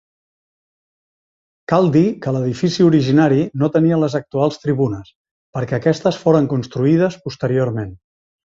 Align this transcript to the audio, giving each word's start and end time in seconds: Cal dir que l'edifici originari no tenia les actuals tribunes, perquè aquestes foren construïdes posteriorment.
Cal 1.73 1.89
dir 1.95 2.03
que 2.23 2.33
l'edifici 2.37 2.87
originari 2.87 3.45
no 3.65 3.71
tenia 3.77 4.01
les 4.05 4.17
actuals 4.21 4.57
tribunes, 4.65 5.15
perquè 5.59 5.81
aquestes 5.81 6.19
foren 6.25 6.53
construïdes 6.57 7.21
posteriorment. 7.29 7.95